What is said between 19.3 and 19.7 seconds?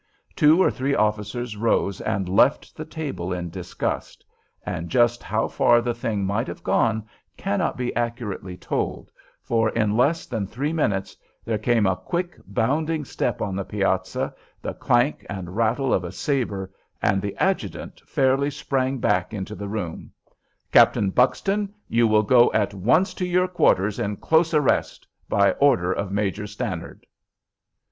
into the